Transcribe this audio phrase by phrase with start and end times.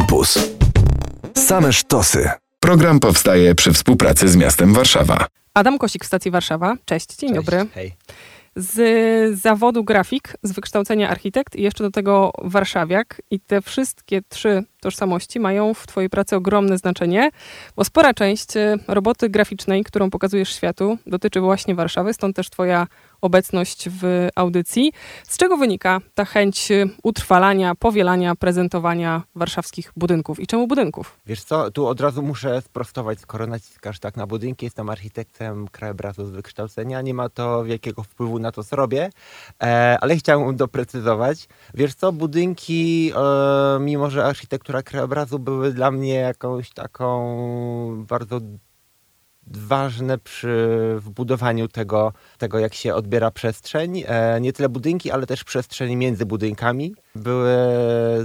[0.00, 0.38] Campus.
[1.34, 2.30] Same sztosy.
[2.60, 5.26] Program powstaje przy współpracy z miastem Warszawa.
[5.54, 6.74] Adam Kosik w stacji Warszawa.
[6.84, 7.66] Cześć, dzień Cześć, dobry.
[7.74, 7.94] Hej.
[8.56, 13.22] Z zawodu grafik, z wykształcenia architekt i jeszcze do tego warszawiak.
[13.30, 17.30] I te wszystkie trzy tożsamości mają w Twojej pracy ogromne znaczenie,
[17.76, 22.86] bo spora część e, roboty graficznej, którą pokazujesz światu, dotyczy właśnie Warszawy, stąd też Twoja
[23.20, 24.92] obecność w audycji.
[25.28, 26.68] Z czego wynika ta chęć
[27.02, 31.20] utrwalania, powielania, prezentowania warszawskich budynków i czemu budynków?
[31.26, 36.26] Wiesz co, tu od razu muszę sprostować, skoro naciskasz tak na budynki, jestem architektem krajobrazu
[36.26, 39.10] z wykształcenia, nie ma to wielkiego wpływu na to, co robię,
[39.62, 41.48] e, ale chciałem doprecyzować.
[41.74, 48.40] Wiesz co, budynki, e, mimo że architektura krajobrazu były dla mnie jakąś taką bardzo
[49.50, 50.68] ważne przy
[50.98, 54.04] wbudowaniu tego, tego jak się odbiera przestrzeń.
[54.06, 57.52] E, nie tyle budynki, ale też przestrzeń między budynkami były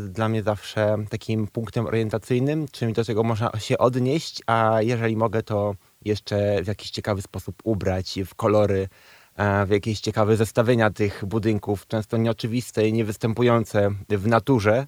[0.10, 5.44] dla mnie zawsze takim punktem orientacyjnym, czymś do czego można się odnieść, a jeżeli mogę,
[5.44, 8.88] to jeszcze w jakiś ciekawy sposób ubrać w kolory,
[9.36, 14.88] e, w jakieś ciekawe zestawienia tych budynków, często nieoczywiste i niewystępujące w naturze,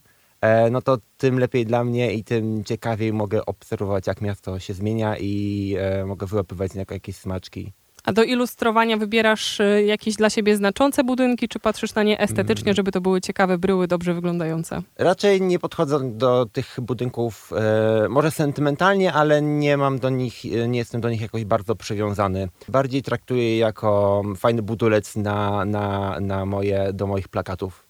[0.71, 5.17] no to tym lepiej dla mnie i tym ciekawiej mogę obserwować, jak miasto się zmienia
[5.17, 7.73] i e, mogę wyłapywać z niego jakieś smaczki.
[8.07, 12.73] A do ilustrowania wybierasz e, jakieś dla siebie znaczące budynki, czy patrzysz na nie estetycznie,
[12.73, 14.81] żeby to były ciekawe bryły, dobrze wyglądające?
[14.97, 20.67] Raczej nie podchodzę do tych budynków e, może sentymentalnie, ale nie mam do nich, e,
[20.67, 22.49] nie jestem do nich jakoś bardzo przywiązany.
[22.69, 27.86] Bardziej traktuję je jako fajny budulec na, na, na moje, do moich plakatów.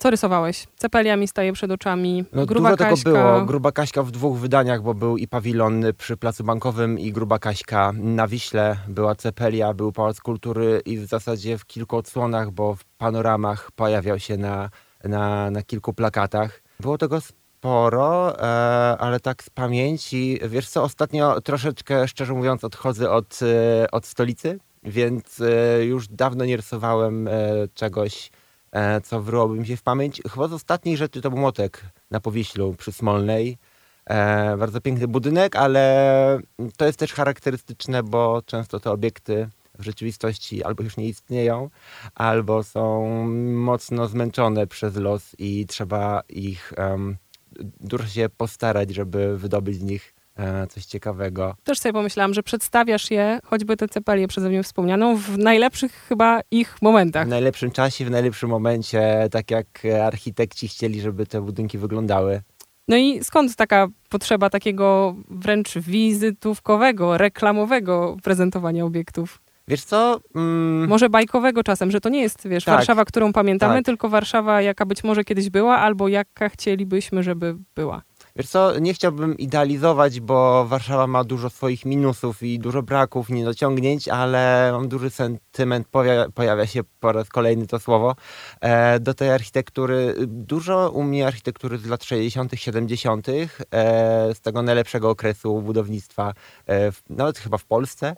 [0.00, 0.66] Co rysowałeś?
[0.76, 2.96] Cepelia mi staje przed oczami, No, gruba dużo Kaśka.
[3.10, 3.44] tego było.
[3.44, 7.92] Gruba Kaśka w dwóch wydaniach, bo był i pawilon przy Placu Bankowym i Gruba Kaśka
[7.94, 8.76] na Wiśle.
[8.88, 14.18] Była Cepelia, był Pałac Kultury i w zasadzie w kilku odsłonach, bo w panoramach pojawiał
[14.18, 14.70] się na,
[15.04, 16.62] na, na kilku plakatach.
[16.80, 18.42] Było tego sporo, e,
[18.98, 20.38] ale tak z pamięci.
[20.48, 26.44] Wiesz co, ostatnio troszeczkę, szczerze mówiąc, odchodzę od, e, od stolicy, więc e, już dawno
[26.44, 27.28] nie rysowałem
[27.74, 28.30] czegoś,
[29.04, 30.22] co wryłoby mi się w pamięć.
[30.30, 33.58] Chyba z ostatniej rzeczy to był Motek na Powiślu przy Smolnej.
[34.06, 36.38] E, bardzo piękny budynek, ale
[36.76, 39.48] to jest też charakterystyczne, bo często te obiekty
[39.78, 41.70] w rzeczywistości albo już nie istnieją,
[42.14, 43.06] albo są
[43.52, 47.16] mocno zmęczone przez los i trzeba ich em,
[47.80, 50.15] dużo się postarać, żeby wydobyć z nich e,
[50.68, 51.54] coś ciekawego.
[51.64, 56.40] Też sobie pomyślałam, że przedstawiasz je, choćby tę cepelię przeze mnie wspomnianą, w najlepszych chyba
[56.50, 57.26] ich momentach.
[57.26, 59.66] W najlepszym czasie, w najlepszym momencie, tak jak
[60.04, 62.40] architekci chcieli, żeby te budynki wyglądały.
[62.88, 69.42] No i skąd taka potrzeba takiego wręcz wizytówkowego, reklamowego prezentowania obiektów?
[69.68, 70.20] Wiesz co?
[70.34, 72.74] Mm, Może bajkowego czasem, że to nie jest, wiesz, Tak.
[72.74, 73.84] Warszawa, którą pamiętamy, Tak.
[73.84, 78.02] tylko Warszawa, jaka być może kiedyś była, albo jaka chcielibyśmy, żeby była.
[78.36, 84.08] Wiesz co, nie chciałbym idealizować, bo Warszawa ma dużo swoich minusów i dużo braków, niedociągnięć,
[84.08, 85.88] ale mam duży sentyment,
[86.34, 88.16] pojawia, się po raz kolejny to słowo,
[88.60, 90.14] e, do tej architektury.
[90.26, 93.28] Dużo u mnie architektury z lat 60., 70.,
[93.70, 96.32] e, z tego najlepszego okresu budownictwa,
[96.68, 98.16] e, nawet chyba w Polsce.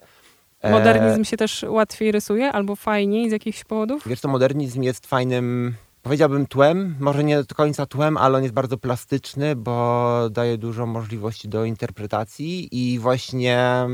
[0.63, 4.03] Modernizm się też łatwiej rysuje, albo fajniej z jakichś powodów?
[4.07, 5.75] Wiesz co, modernizm jest fajnym,
[6.09, 10.85] powiedziałbym tłem, może nie do końca tłem, ale on jest bardzo plastyczny, bo daje dużo
[10.85, 13.87] możliwości do interpretacji i właśnie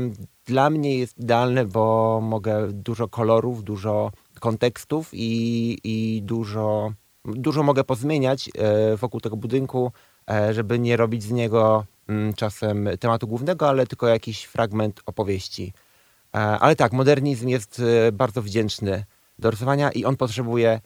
[0.46, 6.92] dla mnie jest idealny, bo mogę dużo kolorów, dużo kontekstów i, i dużo,
[7.24, 9.92] dużo mogę pozmieniać e, wokół tego budynku,
[10.30, 15.72] e, żeby nie robić z niego mm, czasem tematu głównego, ale tylko jakiś fragment opowieści.
[16.34, 19.04] E, Ale tak, modernizm jest bardzo wdzięczny
[19.38, 20.80] do rysowania i on potrzebuje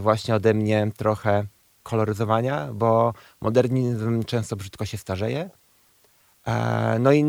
[0.00, 1.44] właśnie ode mnie trochę
[1.82, 5.50] koloryzowania, bo modernizm często brzydko się starzeje.
[6.46, 7.24] E, No i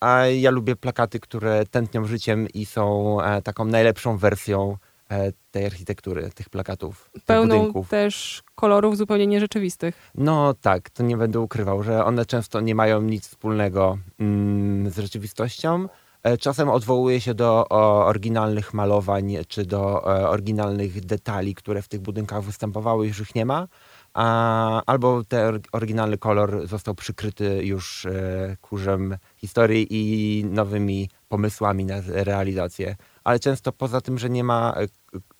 [0.00, 4.76] a ja lubię plakaty, które tętnią życiem i są e, taką najlepszą wersją
[5.10, 7.88] e, tej architektury, tych plakatów, tych Pełną budynków.
[7.88, 10.10] też kolorów zupełnie nierzeczywistych.
[10.14, 14.98] No tak, to nie będę ukrywał, że one często nie mają nic wspólnego mm, z
[14.98, 15.88] rzeczywistością.
[16.22, 22.00] E, Czasem odwołuje się do oryginalnych malowań czy do e, oryginalnych detali, które w tych
[22.00, 23.68] budynkach występowały, już ich nie ma.
[24.14, 31.84] A, albo ten or- oryginalny kolor został przykryty już e, kurzem historii i nowymi pomysłami
[31.84, 32.96] na realizację.
[33.24, 34.74] Ale często poza tym, że nie ma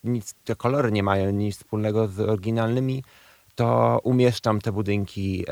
[0.04, 3.04] nic, te kolory nie mają nic wspólnego z oryginalnymi,
[3.54, 5.44] to umieszczam te budynki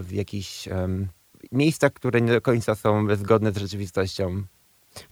[0.00, 1.08] w jakichś em,
[1.52, 4.44] miejscach, które nie do końca są zgodne z rzeczywistością.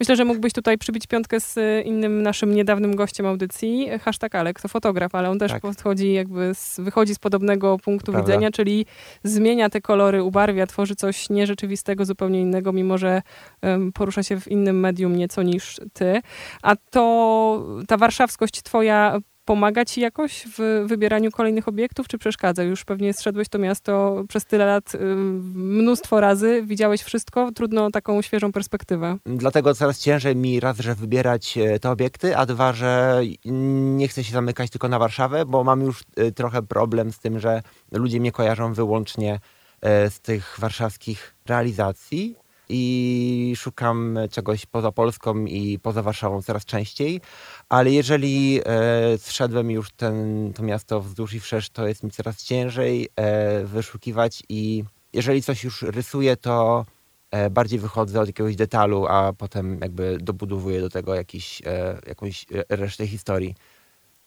[0.01, 4.61] Myślę, że mógłbyś tutaj przybić piątkę z y, innym naszym niedawnym gościem audycji, hashtag Alek,
[4.61, 5.63] to fotograf, ale on też Tak.
[5.63, 8.33] podchodzi jakby z, wychodzi z podobnego punktu Prawda.
[8.33, 8.87] widzenia, czyli
[9.25, 13.23] zmienia te kolory, ubarwia, tworzy coś nierzeczywistego, zupełnie innego, mimo że
[13.63, 16.21] em, porusza się w innym medium nieco niż ty.
[16.63, 22.63] A to ta warszawskość twoja pomaga ci jakoś w wybieraniu kolejnych obiektów, czy przeszkadza?
[22.63, 28.23] Już pewnie zszedłeś to miasto przez tyle lat ym, mnóstwo razy, widziałeś wszystko, trudno taką
[28.23, 29.17] świeżą perspektywę.
[29.27, 34.25] Dlatego coraz ciężej mi raz, że wybierać e, te obiekty, a dwa, że nie chcę
[34.25, 37.63] się zamykać tylko na Warszawę, bo mam już e, trochę problem z tym, że
[37.93, 39.41] ludzie mnie kojarzą wyłącznie
[39.81, 47.21] e, z tych warszawskich realizacji i szukam czegoś poza Polską i poza Warszawą coraz częściej,
[47.69, 52.45] ale jeżeli e, zszedłem już ten, to miasto wzdłuż i wszerz, to jest mi coraz
[52.45, 56.85] ciężej e, wyszukiwać i jeżeli coś już rysuję, to
[57.31, 62.47] e, bardziej wychodzę od jakiegoś detalu, a potem jakby dobudowuję do tego jakiś, e, jakąś
[62.71, 63.55] e, resztę historii.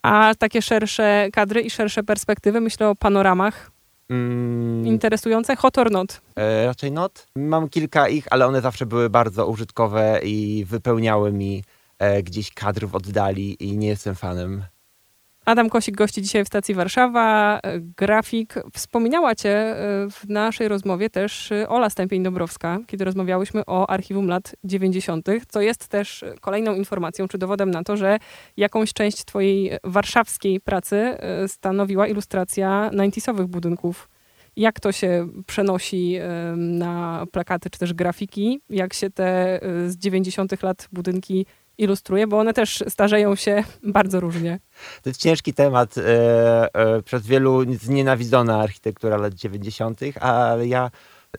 [0.01, 3.71] A takie szersze kadry i szersze perspektywy, myślę o panoramach
[4.09, 6.21] Mm, interesujące, hot or not.
[6.35, 7.27] e, raczej not.
[7.35, 11.63] Mam kilka ich, ale one zawsze były bardzo użytkowe i wypełniały mi
[11.99, 14.63] e, gdzieś kadr w oddali i nie jestem fanem.
[15.45, 17.59] Adam Kosik gości dzisiaj w stacji Warszawa,
[17.97, 18.53] grafik.
[18.73, 19.75] Wspominała cię e,
[20.11, 25.87] w naszej rozmowie też e, Ola Stępień-Dobrowska, kiedy rozmawiałyśmy o archiwum lat 90., co jest
[25.87, 28.17] też e, kolejną informacją, czy dowodem na to, że
[28.57, 31.17] jakąś część twojej warszawskiej pracy
[31.47, 34.09] stanowiła ilustracja 90sowych budynków.
[34.55, 36.15] Jak to się przenosi
[36.55, 38.61] na plakaty, czy też grafiki?
[38.69, 41.45] Jak się te z 90 lat budynki
[41.77, 42.27] ilustruje?
[42.27, 44.59] Bo one też starzeją się bardzo różnie.
[45.03, 45.97] To jest ciężki temat.
[45.97, 50.91] E, e, przez wielu znienawidzona architektura lat 90., ale ja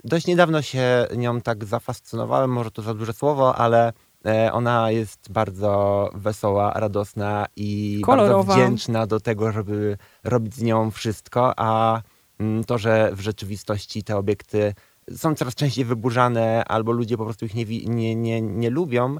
[0.04, 3.92] dość niedawno się nią tak zafascynowałem, może to za duże słowo, ale
[4.26, 8.44] e, ona jest bardzo wesoła, radosna i Kolorowa.
[8.44, 12.02] bardzo wdzięczna do tego, żeby robić z nią wszystko, a
[12.40, 14.74] mm, to, że w rzeczywistości te obiekty
[15.16, 19.16] są coraz częściej wyburzane albo ludzie po prostu ich nie, nie, nie, nie lubią,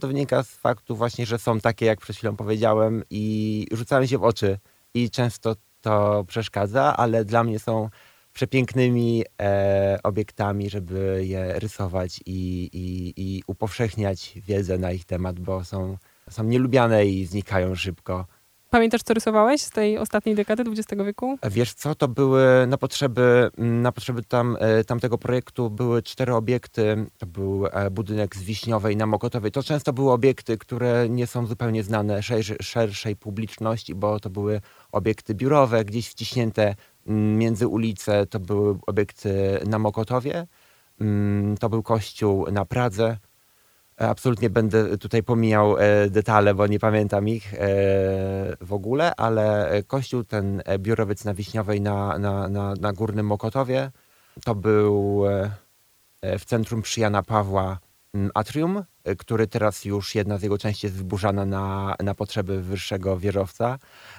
[0.00, 4.18] to wynika z faktu właśnie, że są takie, jak przed chwilą powiedziałem i rzucają się
[4.18, 4.58] w oczy
[4.94, 7.88] i często to przeszkadza, ale dla mnie są
[8.32, 15.64] przepięknymi e, obiektami, żeby je rysować i, i, i upowszechniać wiedzę na ich temat, bo
[15.64, 15.96] są,
[16.30, 18.26] są nielubiane i znikają szybko.
[18.72, 21.38] Pamiętasz, co rysowałeś z tej ostatniej dekady XX wieku?
[21.50, 27.06] Wiesz co, to były na potrzeby, na potrzeby tam, e, tamtego projektu były cztery obiekty.
[27.18, 29.52] To był e, budynek z Wiśniowej na Mokotowej.
[29.52, 34.60] To często były obiekty, które nie są zupełnie znane szerszej, szerszej publiczności, bo to były
[34.92, 36.74] obiekty biurowe, gdzieś wciśnięte
[37.06, 38.26] między ulice.
[38.26, 40.46] To były obiekty na Mokotowie.
[41.60, 43.16] To był kościół na Pradze.
[44.00, 47.58] E, Absolutnie będę tutaj pomijał e, detale, bo nie pamiętam ich e,
[48.60, 53.90] w ogóle, ale kościół ten biurowiec na Wiśniowej na, na, na, na Górnym Mokotowie
[54.44, 55.24] to był
[56.22, 57.78] w centrum przy Jana Pawła
[58.34, 58.84] atrium,
[59.18, 63.78] który teraz już jedna z jego części jest wyburzana na, na potrzeby wyższego wieżowca,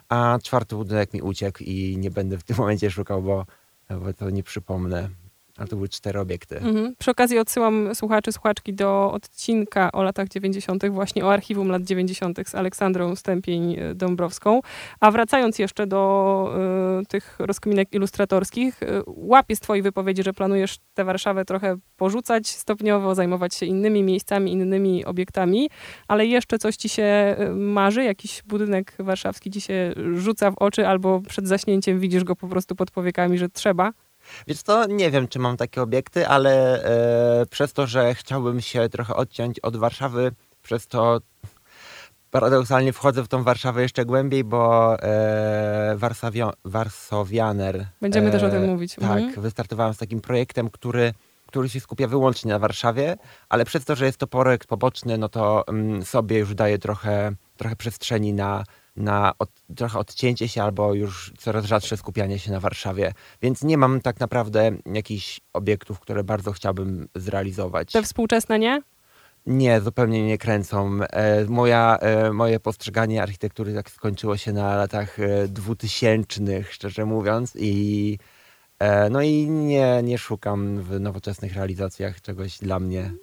[0.09, 3.45] a czwarty budynek mi uciekł i nie będę w tym momencie szukał, bo,
[3.89, 5.09] bo to nie przypomnę.
[5.57, 6.57] Ale to były cztery obiekty.
[6.57, 6.95] Mhm.
[6.99, 12.39] Przy okazji odsyłam słuchaczy, słuchaczki do odcinka o latach 90., właśnie o archiwum lat 90.
[12.49, 14.61] z Aleksandrą Stępień-Dąbrowską.
[14.99, 16.53] A wracając jeszcze do
[17.01, 22.47] y, tych rozkminek ilustratorskich, y, łapię z twojej wypowiedzi, że planujesz tę Warszawę trochę porzucać
[22.47, 25.69] stopniowo, zajmować się innymi miejscami, innymi obiektami,
[26.07, 28.03] ale jeszcze coś ci się y, marzy?
[28.03, 32.75] Jakiś budynek warszawski ci się rzuca w oczy albo przed zaśnięciem widzisz go po prostu
[32.75, 33.93] pod powiekami, że trzeba?
[34.47, 36.83] Wiesz co, nie wiem, czy mam takie obiekty, ale
[37.41, 40.31] e, przez to, że chciałbym się trochę odciąć od Warszawy,
[40.63, 41.19] przez to
[42.31, 47.85] paradoksalnie wchodzę w tą Warszawę jeszcze głębiej, bo e, Warsawio, Warsowianer...
[48.01, 48.95] Będziemy e, też o tym mówić.
[48.95, 49.41] Tak, Mhm.
[49.41, 51.13] wystartowałem z takim projektem, który,
[51.47, 53.15] który się skupia wyłącznie na Warszawie,
[53.49, 57.31] ale przez to, że jest to projekt poboczny, no to mm, sobie już daje trochę,
[57.57, 58.63] trochę przestrzeni na,
[58.95, 63.13] na od, trochę odcięcie się albo już coraz rzadsze skupianie się na Warszawie.
[63.41, 67.91] Więc nie mam tak naprawdę jakichś obiektów, które bardzo chciałbym zrealizować.
[67.91, 68.81] Te współczesne nie?
[69.45, 70.99] Nie, zupełnie nie kręcą.
[71.01, 77.53] E, moja, e, moje postrzeganie architektury tak skończyło się na latach e, dwutysięcznych, szczerze mówiąc.
[77.55, 78.17] I,
[78.79, 83.13] e, no i nie, nie szukam w nowoczesnych realizacjach czegoś dla mnie.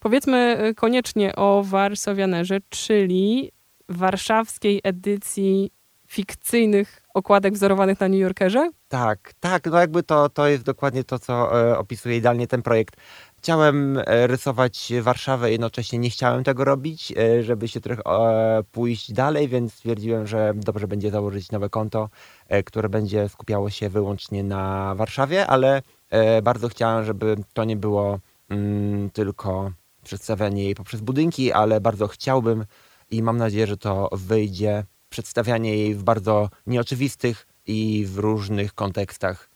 [0.00, 3.52] Powiedzmy y, koniecznie o Warsowianerze, czyli
[3.88, 5.70] warszawskiej edycji
[6.06, 8.70] fikcyjnych okładek wzorowanych na New Yorkerze.
[8.88, 12.96] Tak, tak, no jakby to, to jest dokładnie to, co e, opisuje idealnie ten projekt.
[13.36, 19.12] chciałem e, rysować Warszawę, jednocześnie nie chciałem tego robić, e, żeby się trochę e, pójść
[19.12, 22.08] dalej, więc stwierdziłem, że dobrze będzie założyć nowe konto,
[22.64, 25.82] które będzie skupiało się wyłącznie na Warszawie, ale
[26.42, 29.72] bardzo chciałem, żeby to nie było mm, tylko
[30.04, 32.64] przedstawianie jej poprzez budynki, ale bardzo chciałbym
[33.16, 39.50] i mam nadzieję, że to wyjdzie, przedstawianie jej w bardzo nieoczywistych i w różnych kontekstach.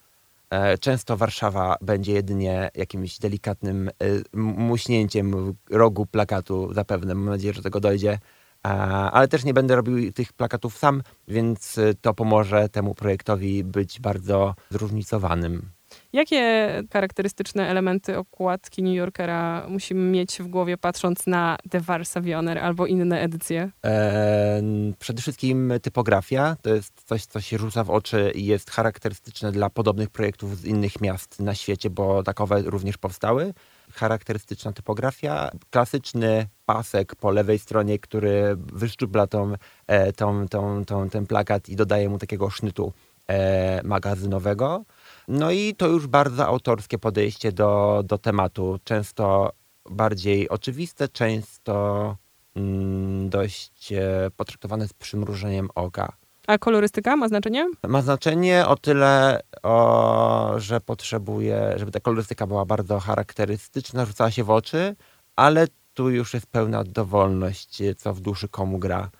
[0.50, 3.93] E, Często Warszawa będzie jedynie jakimś delikatnym e,
[4.38, 7.15] muśnięciem rogu plakatu, zapewne.
[7.15, 8.19] Mam nadzieję, że do tego dojdzie.
[8.67, 8.69] E,
[9.12, 14.55] Ale też nie będę robił tych plakatów sam, więc to pomoże temu projektowi być bardzo
[14.71, 15.77] zróżnicowanym.
[16.12, 22.87] Jakie charakterystyczne elementy okładki New Yorkera musimy mieć w głowie, patrząc na The Varsavioner albo
[22.87, 23.71] inne edycje?
[23.85, 24.62] E,
[24.99, 29.71] Przede wszystkim typografia to jest coś, co się rzuca w oczy i jest charakterystyczne dla
[29.71, 33.55] podobnych projektów z innych miast na świecie, bo takowe również powstały.
[33.93, 39.53] Charakterystyczna typografia, klasyczny pasek po lewej stronie, który wyszczupla tą,
[39.87, 42.93] e, tą, tą, tą, ten plakat i dodaje mu takiego sznytu
[43.29, 44.85] e, magazynowego.
[45.28, 48.78] No i to już bardzo autorskie podejście do, do tematu.
[48.85, 49.52] Często
[49.90, 52.16] bardziej oczywiste, często
[52.56, 56.12] mm, dość e, potraktowane z przymrużeniem oka.
[56.47, 57.70] A kolorystyka ma znaczenie?
[57.88, 64.44] Ma znaczenie o tyle, o, że potrzebuje, żeby ta kolorystyka była bardzo charakterystyczna, rzucała się
[64.44, 64.97] w oczy,
[65.37, 69.11] ale tu już jest pełna dowolność, e, co w duszy komu gra.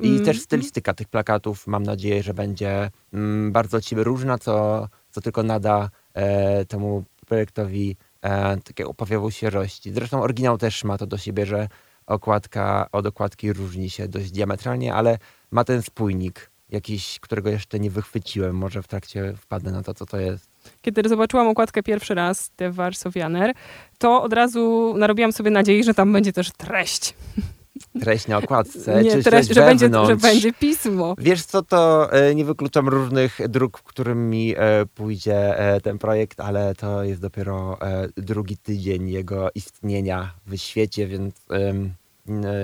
[0.00, 4.88] I Mm, też stylistyka tych plakatów mam nadzieję, że będzie mm, bardzo ci różna, co,
[5.16, 9.92] co tylko nada e, temu projektowi e, takiego powiewu świeżości.
[9.92, 11.68] Zresztą oryginał też ma to do siebie, że
[12.06, 15.18] okładka od okładki różni się dość diametralnie, ale
[15.50, 18.56] ma ten spójnik jakiś, którego jeszcze nie wychwyciłem.
[18.56, 20.48] Może w trakcie wpadnę na to, co to jest.
[20.82, 23.52] Kiedy zobaczyłam okładkę pierwszy raz, The Varsavioner,
[23.98, 27.14] to od razu narobiłam sobie nadziei, że tam będzie też treść.
[28.00, 30.08] Treść na okładce, Nie, czy treść, że, będzie, wewnątrz.
[30.10, 31.14] że będzie pismo.
[31.18, 36.74] Wiesz co, to e, nie wykluczam różnych dróg, którymi e, pójdzie e, ten projekt, ale
[36.74, 37.78] to jest dopiero
[38.16, 41.34] drugi tydzień jego istnienia w świecie, więc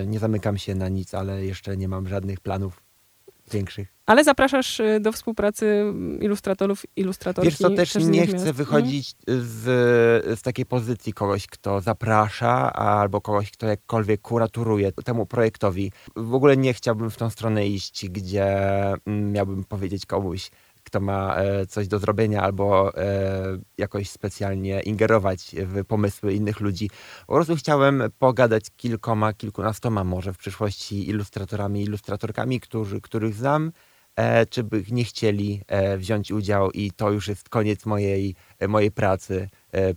[0.07, 2.82] nie zamykam się na nic, ale jeszcze nie mam żadnych planów
[3.53, 3.95] większych.
[4.07, 5.85] Ale zapraszasz y, do współpracy
[6.21, 7.51] ilustratorów, ilustratorki.
[7.51, 8.51] Wiesz co, też z nie chcę miast.
[8.51, 15.93] wychodzić z, z takiej pozycji kogoś, kto zaprasza, albo kogoś, kto jakkolwiek kuraturuje temu projektowi.
[16.17, 18.47] W ogóle nie chciałbym w tą stronę iść, gdzie
[19.07, 20.51] mm, miałbym powiedzieć komuś,
[20.93, 26.91] kto ma e, coś do zrobienia, albo e, jakoś specjalnie ingerować w pomysły innych ludzi.
[27.27, 33.73] Po prostu chciałem pogadać z kilkoma, kilkunastoma może w przyszłości ilustratorami, ilustratorkami, którzy, których znam,
[34.17, 35.63] e, czy by nie chcieli
[35.99, 38.35] wziąć udziału i to już jest koniec mojej,
[38.69, 39.49] mojej pracy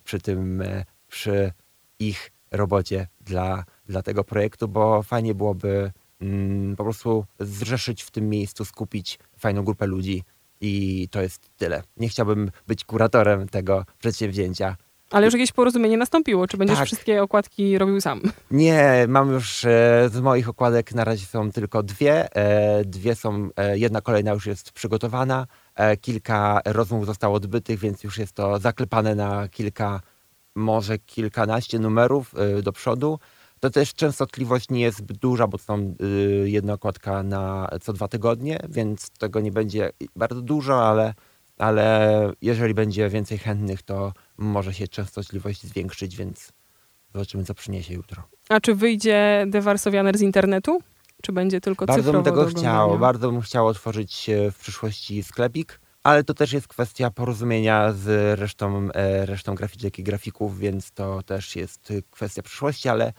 [0.03, 0.63] przy tym,
[1.07, 1.51] przy
[1.99, 8.29] ich robocie dla, dla tego projektu, bo fajnie byłoby mm, po prostu zrzeszyć w tym
[8.29, 10.23] miejscu, skupić fajną grupę ludzi
[10.65, 11.83] i to jest tyle.
[11.97, 14.75] Nie chciałbym być kuratorem tego przedsięwzięcia.
[15.11, 16.47] Ale już jakieś porozumienie nastąpiło.
[16.47, 16.85] Czy będziesz Tak.
[16.85, 18.21] wszystkie okładki robił sam?
[18.51, 22.35] Nie, mam już e, z moich okładek na razie są tylko dwie.
[22.35, 25.47] E, dwie są, e, jedna kolejna już jest przygotowana.
[26.01, 30.01] Kilka rozmów zostało odbytych, więc już jest to zaklepane na kilka,
[30.55, 33.19] może kilkanaście numerów do przodu.
[33.65, 37.93] To też częstotliwość nie jest zbyt duża, bo to są y, jedna okładka na co
[37.93, 41.13] dwa tygodnie, więc tego nie będzie bardzo dużo, ale,
[41.57, 46.51] ale jeżeli będzie więcej chętnych, to może się częstotliwość zwiększyć, więc
[47.13, 48.23] zobaczymy, co przyniesie jutro.
[48.49, 50.79] A czy wyjdzie The Varsavioner z internetu?
[51.21, 55.23] Czy będzie tylko Bardzo cyfrowo bym tego chciał, bardzo bym chciał otworzyć e, w przyszłości
[55.23, 60.91] sklepik, ale to też jest kwestia porozumienia z resztą, e, resztą graficzek i grafików, więc
[60.91, 63.13] to też jest e, kwestia przyszłości, ale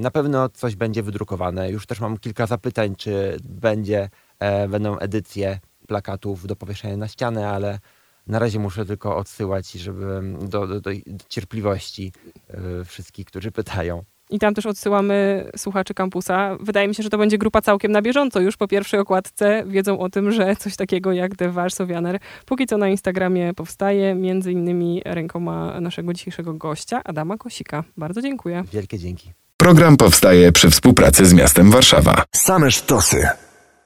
[0.00, 1.70] na pewno coś będzie wydrukowane.
[1.70, 7.48] Już też mam kilka zapytań, czy będzie, e, będą edycje plakatów do powieszenia na ścianę,
[7.48, 7.78] ale
[8.26, 10.90] na razie muszę tylko odsyłać, żeby do, do, do
[11.28, 12.12] cierpliwości
[12.48, 14.04] e, wszystkich, którzy pytają.
[14.30, 16.56] I tam też odsyłamy słuchaczy kampusa.
[16.60, 18.40] Wydaje mi się, że to będzie grupa całkiem na bieżąco.
[18.40, 22.78] Już po pierwszej okładce wiedzą o tym, że coś takiego jak The Varsavioner póki co
[22.78, 27.84] na Instagramie powstaje, między innymi rękoma naszego dzisiejszego gościa, Adama Kosika.
[27.96, 28.64] Bardzo dziękuję.
[28.72, 29.43] Wielkie dzięki.
[29.56, 32.24] Program powstaje przy współpracy z miastem Warszawa.
[32.36, 33.28] Same sztosy.